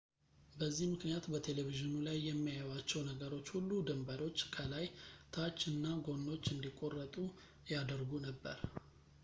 [0.59, 4.85] በዚህ ምክንያት፣ በቴሌቪዥኑ ላይ የሚያዩዋቸው ነገሮች ሁሉ ድንበሮች፣ ከላይ፣
[5.35, 7.15] ታች እና ጎኖች እንዲቆረጡ
[7.75, 8.57] ያደርጉ ነበር